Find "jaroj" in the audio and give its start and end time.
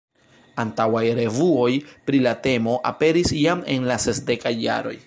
4.69-4.99